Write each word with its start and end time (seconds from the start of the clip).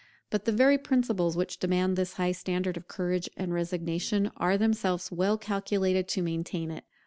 But 0.31 0.45
the 0.45 0.51
very 0.51 0.79
principles 0.79 1.37
which 1.37 1.59
demand 1.59 1.95
this 1.95 2.13
high 2.13 2.31
standard 2.31 2.75
of 2.75 2.87
courage 2.87 3.29
and 3.37 3.53
resignation, 3.53 4.31
are 4.37 4.57
themselves 4.57 5.11
well 5.11 5.37
calculated 5.37 6.07
to 6.07 6.23
maintain 6.23 6.71
it. 6.71 6.85